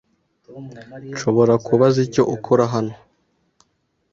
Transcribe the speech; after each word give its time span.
Nshobora 1.13 1.53
kubaza 1.65 1.97
icyo 2.07 2.23
ukora 2.35 2.63
hano? 2.73 2.93